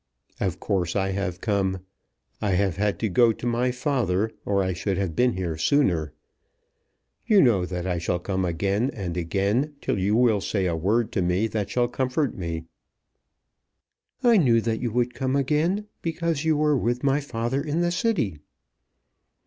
[0.39, 1.81] "Of course I have come.
[2.41, 6.11] I have had to go to my father, or I should have been here sooner.
[7.27, 11.11] You know that I shall come again and again till you will say a word
[11.11, 12.65] to me that shall comfort me."
[14.23, 18.39] "I knew that you would come again, because you were with father in the City."